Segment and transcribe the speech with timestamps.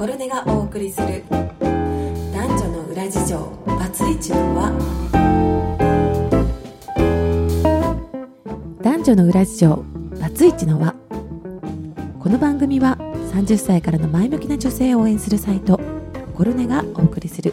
[0.00, 1.22] コルネがお送りする。
[1.28, 3.38] 男女の裏事情。
[3.66, 4.72] バツイチの輪。
[8.80, 9.84] 男女の裏事情。
[10.18, 10.94] バツイチの輪。
[12.18, 12.96] この番組は
[13.34, 15.78] 30歳からの前向きな女性を応援するサイト。
[16.34, 17.52] コルネがお送りする。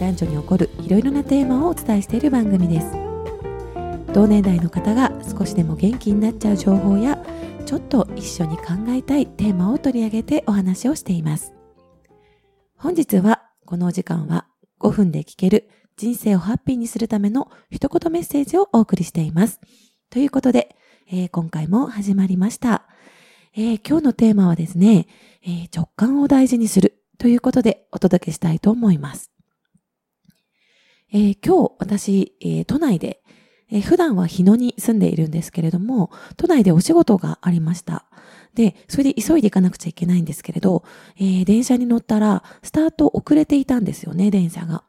[0.00, 2.90] 男女に起こるいろいろなテーマをお伝えしている番組です。
[4.12, 7.24] 同年代の方が少しでも元気になっちゃう情報や
[7.66, 11.57] ちょっと一緒に考えたいテーマを取り上げてお話をしています。
[12.78, 14.46] 本日はこのお時間は
[14.78, 19.58] 5分で聞ける人生をハッピーにするための一言メッセージをお送りしています。
[20.10, 20.76] ということで、
[21.10, 22.84] えー、今回も始まりました、
[23.56, 25.08] えー、今日のテーマはですね、
[25.42, 29.32] えー、直感を大事にするということでお届けしたいと思います。
[31.12, 33.24] え、今日私、え、都内で、
[33.72, 38.04] え、普段は日野に住んでいるんですけれども、都内でお仕事がありました。
[38.54, 40.84] で、それで急いで行かなくちゃいけないんですけれど、
[41.20, 44.84] え電車に乗ったら、スタート遅れていたんですよね、電車が。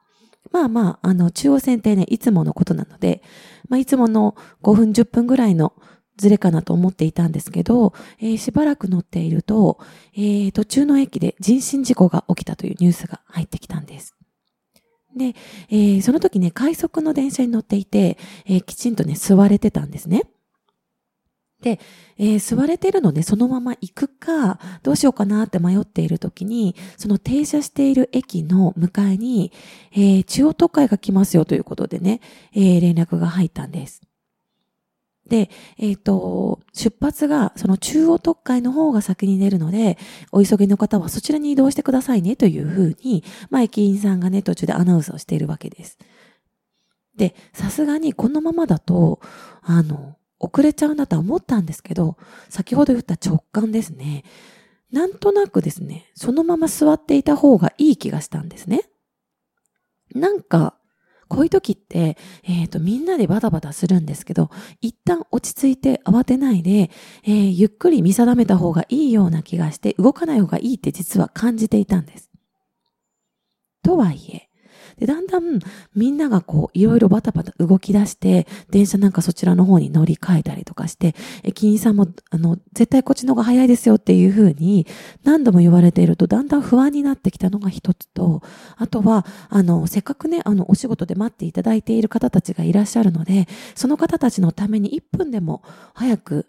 [0.51, 3.21] まあまあ、あの、中央線ってね、いつものことなので、
[3.67, 5.73] まあいつもの5分10分ぐらいの
[6.19, 9.79] ずれかなと思っていたんですけど、えー、しばらく乗っていると、
[10.13, 14.15] えー、途中の駅で人身事故が起きたというニュースが入ってきたんです。
[15.15, 15.35] で、
[15.69, 20.23] えー、その時ね、快速の電車に乗っていて、えー、きちんとね、座れてたんですね。
[21.61, 21.79] で、
[22.17, 29.51] えー、座れてるのでそのまま行くか、どうしようかなって迷っている時に、その停車している駅の向かいに、
[29.91, 32.21] えー、中央特会が来ますよということでね、
[32.53, 34.01] えー、連絡が入ったんです。
[35.29, 39.97] で、えっ、ー、と、出発が、その中央特会の方が先に出るので、
[40.31, 45.99] お急ぎの方はそちらに移動してくださいねというふうに、まあ、駅員さんがね、途中でアナウンスをしているわけです。
[47.15, 49.19] で、さすがにこのままだと、
[49.61, 52.17] あの、遅れちゃうんだと思ったんですけど、
[52.49, 54.23] 先ほど言った直感ですね。
[54.91, 58.83] なんとなくですね、そのまま座っていた方がいい気がしたんですね。
[60.15, 60.75] なんか、
[61.27, 64.49] こういう時って、えっ、ー、と、みんなでバタバタするんですけど、
[64.81, 66.89] 一旦落ち着いて慌てないで、
[67.23, 72.31] えー、ゆっくり見定めた方がいいような気がして、動かない方がいいって実は感じていたんです。
[73.83, 74.48] とはいえ、
[74.99, 75.59] で、だんだん
[75.95, 84.85] みんながこう、いろいろバタバタ動き出して、電車なんかそちらの方に乗り換えたりとかして、駅員さんも、あの、絶対こっちの方が早いですよっていうふうに
[85.23, 88.43] 何度も言われていると、だんだん不安になってきたのが一つと、
[88.75, 96.47] あとは、あの、せっかくね、あの、お仕事で待っていただいている方たちがいらっしゃるので、その方たちのために1分でも早く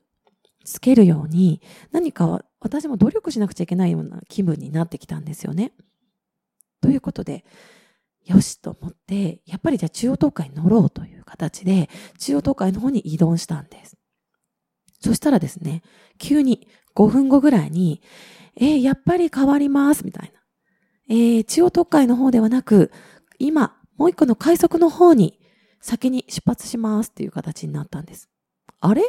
[0.65, 1.61] つけるように、
[1.93, 5.73] 何か私も努力しなくちゃいけないような気分になってきたんですよね。
[6.81, 7.45] ということで、
[8.31, 13.97] よしと思って、やっぱりじゃあ中央東海に乗ろうという形で、中央東海の方に移動したんです。
[15.01, 15.83] そしたらですね、
[16.19, 18.03] 急に5分後ぐらいに、
[18.57, 20.41] えー、やっぱり変わります、みたいな。
[21.09, 22.93] えー、中央東海の方ではなく、
[23.39, 25.41] 今、もう一個の快速の方に
[25.81, 28.29] 先に出発しますっていう形になったんです。
[28.81, 29.03] あれ？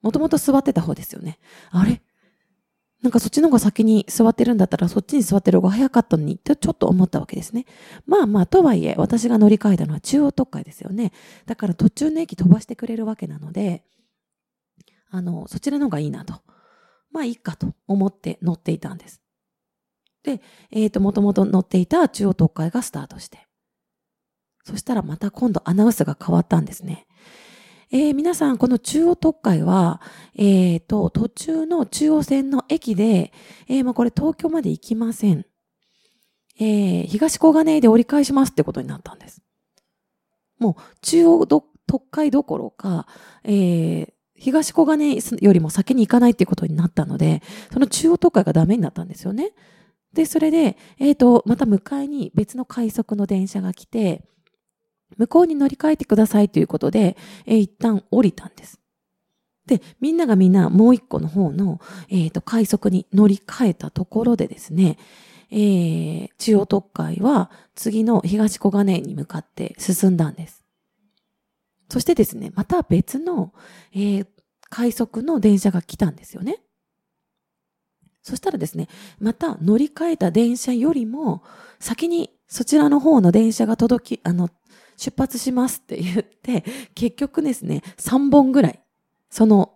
[0.00, 1.38] もともと座ってた方ですよね。
[1.70, 2.00] あれ？
[3.02, 7.66] なんかそっちの方が先に座ってるんだったらそっちに座ってる方が早かったのにってちょっと思ったわけですね。
[8.06, 11.12] まあまあ、とはいえ私が乗り換えたのは中央特快ですよね。
[11.46, 13.82] だから途中の駅飛ばしてくれるわけなので、
[15.10, 16.42] あの、そちらの方がいいなと。
[17.10, 19.20] まあいいかと思って乗っていたんです。
[20.22, 23.46] で、えっ、ー、と、もともと乗っていた中央特快がスタートして。
[24.64, 27.06] そしたらまた今度アナウンスが変わったんですね。
[27.94, 30.00] えー、皆さん、この中央特快は、
[30.34, 33.34] えー、と、途中の中央線の駅で、
[33.68, 35.44] えー、まあ、これ東京まで行きません。
[36.58, 39.42] えー、東小金井で折り返しますってことになったんです。
[40.58, 41.66] もう、中央特
[42.10, 43.06] 快どころか、
[43.44, 49.52] えー、東小金井よりも先に行かないっていうことになったので、その中央特快がダメになったんですよね。
[50.14, 54.24] で、それで、えっ、ー、と、また迎えに別の快速の電車が来て、
[55.16, 58.80] 向こうに乗り換えてくださいということで、えー、一旦降りたんです。
[59.66, 64.98] で、みんながみんなもう一個の方の、えっ、ー、と、快速に乗り換えたところでですね、
[65.50, 70.64] えー、中央特会は次の東小金井に向かって進んだんです。
[71.90, 73.52] そしてですね、また別の、
[73.92, 74.26] えー、
[74.70, 76.60] 快速の電車が来たんですよね。
[78.22, 78.88] そしたらですね、
[79.20, 81.42] また乗り換えた電車よりも
[81.80, 84.48] 先にそちらの方の電車が届き、あの、
[85.02, 86.64] 出発しますって言って、
[86.94, 88.80] 結局ですね、3本ぐらい、
[89.30, 89.74] その、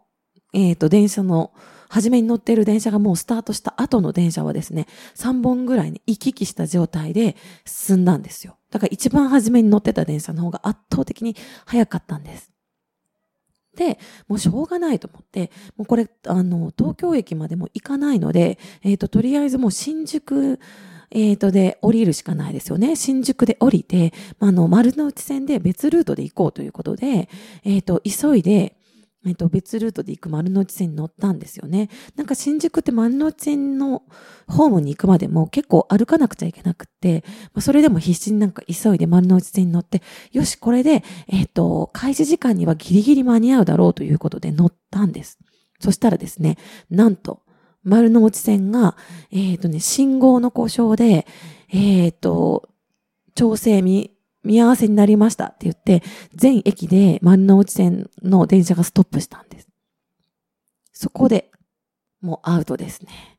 [0.52, 1.52] えっ、ー、と、電車の、
[1.88, 8.56] 初めに乗ってる電車がもうスタートした後の電車はですね、3本ぐらいに行き来した状態で進んだんですよ。
[8.70, 12.50] だから一番初めに乗ってた電車の方が圧倒的に早かったんです。
[13.76, 20.58] で、もうしょうがないと思って、もうこれ、あの、東京駅までも行かないので、えっ、ー、と、とりあえずもう新宿
[21.10, 22.96] えっ、と、で、降りるしかないですよね。
[22.96, 27.28] 新宿で降りて、まあの、丸の内線で別ルートで行こうということで、
[27.64, 28.76] えっ、と、急いで、
[29.26, 31.90] えっと、別ルートで行く丸の内線に乗ったんですよね。
[32.14, 34.04] なんか新宿って丸の内線の
[34.46, 40.00] ホームに行くまでも結構歩かなくちゃいけなくって、まあ、それでも必死になんか急いで丸の内線に乗って、
[40.30, 45.38] よし、これで、えっと、開始時間にはギリギリ間に合うだろうということで乗ったんです。
[45.80, 46.56] そしたらですね、
[46.88, 47.42] なんと、
[47.86, 48.96] 丸の内線が、
[49.30, 51.26] えっ、とね、信号の故障で、
[51.72, 52.68] えっ、と、
[53.34, 54.10] 調整見、
[54.42, 56.02] 見合わせになりましたって言って、
[56.34, 59.68] 全駅で丸の内線の電車がストップしたんです。
[60.92, 61.50] そこで、
[62.20, 63.38] もうアウトですね。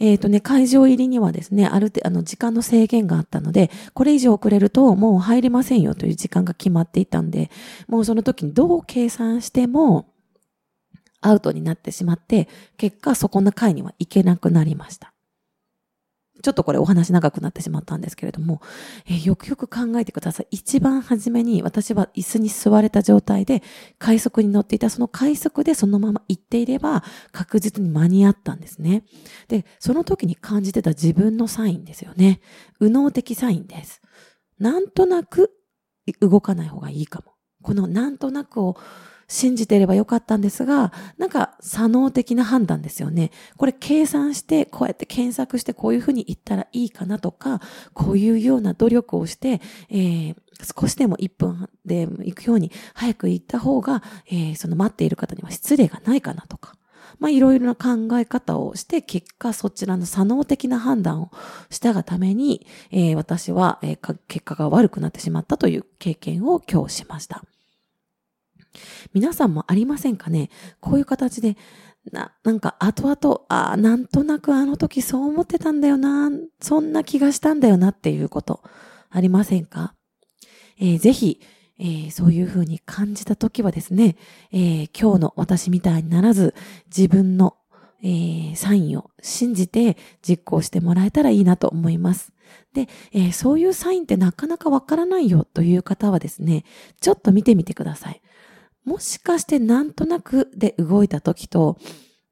[0.00, 7.50] えっ、ー、とね、会場入りにはですね、ある程度、あの、時間の制限があったので、これ以上遅れるともう入れませんよという時間が決まっていたんで、
[7.86, 10.06] もうその時にどう計算しても、
[11.20, 15.12] アウトになってしまって、結果そこの会には行けなくなりました。
[16.42, 18.60] ちょっとこれお話長くなってしまったんですけれども、
[19.06, 20.46] えー、よくよく考えてください。
[20.50, 23.62] 一番初めに私は椅子に座れた状態で
[23.98, 29.04] 快速に乗っていたその快速でそのまま行っていれば確実に間に合ったんですね。
[29.48, 32.40] で、その時に感じてた自分のサインですよね。
[32.80, 34.00] 右脳的サインです。
[34.58, 35.50] なんとなく
[36.20, 37.32] 動かない方がいいかも。
[37.62, 38.76] このなんとなくを
[39.28, 43.30] 信じてればよかったんですが、なんか、左脳的な判断ですよね。
[43.58, 47.60] これ計算して、こうやって検索してこういうふうに言ったらいいかなとか、
[47.92, 49.60] こういうような努力をして、
[49.90, 50.34] えー、
[50.80, 56.74] 少しでも1分で行くように早く行った方が、えー、その待っている方には失礼がないかなとか。
[57.18, 61.30] まあ、いろいろな考え方をして、結果そちらの左脳的な判断を
[61.68, 67.44] したがために、えー、私は、えー、結果が悪くなってしまったという経験を今日しました。
[69.12, 70.50] 皆さんもありませんかね？
[70.80, 71.56] こういう形で、
[72.12, 76.30] な、なんか後々、ああ、なんとなくあの時そう思ってたんだよな、
[76.60, 78.62] そんな気がしたんだよなっていうこと、
[79.10, 79.94] ありませんか？
[80.78, 81.40] えー、ぜひ、
[81.78, 84.16] えー、そういうふうに感じた時はですね、
[84.52, 86.54] えー、今日の私みたいにならず、
[86.86, 87.56] 自分の、
[88.02, 92.32] えー、サインを信じて実行してもらえたらいいなと思います。
[92.72, 96.64] で、えー、そういうサインってなかなかわからないよという方はですね、
[97.00, 98.22] ちょっと見てみてください。
[98.88, 101.76] もしかしてなんとなくで動いた時と、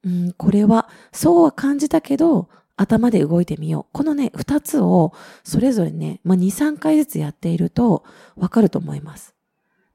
[0.03, 3.85] うん、これはそうは感じたけど、頭で動いてみよう。
[3.93, 5.13] このね、二つを
[5.43, 8.03] それぞれね、まあ、2、3回ずつやっていると
[8.35, 9.35] わかると思います。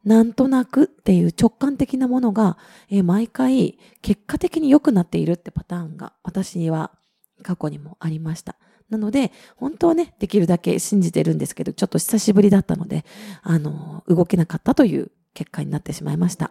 [0.04, 2.58] なんとなくっていう直感的なものが、
[2.90, 6.92] えー、毎回結果的に良くなっているってパターンが私には
[7.42, 8.54] 過去にもありました。
[8.88, 13.04] なので、本当はね、できるだけ信じてるんですけど、ちょっと久しぶりだったので、
[13.42, 16.50] あの、動けなかったという結果になってしまいました。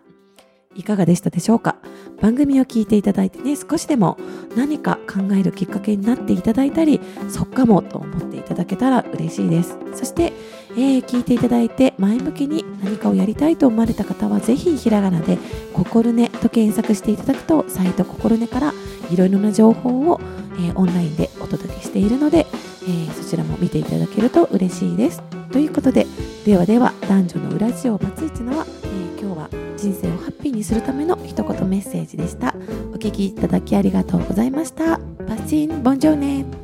[0.73, 1.75] いかがでしたでしょうか？
[2.21, 4.17] 番組を聞いていただいてね、少しでも
[4.55, 9.77] 何か考えるきっかけになっていただいたり、そっかもと思っていただけたら嬉しいです。
[9.93, 10.31] そして、
[10.71, 15.37] えー、聞いていただいて前向きに何かをやりたいと思われた方は、ぜひひらがなで、
[15.73, 18.73] ココルネと検索していただくと、サイトココルネから
[19.11, 20.21] いろいろな情報を、
[20.53, 22.47] えー、オンラインでお届けしているので、
[22.83, 25.21] えー、そちらも見ていただけると嬉しいです。
[25.51, 26.07] ということで、
[26.45, 32.55] ではでは、男女の裏ジオバツイチのは、えー、今日は人生をハッピーにするための一言メッセージでした。
[32.93, 34.99] お聴きいただきありがとうございました。
[35.27, 36.60] パチン、ボンジョーネ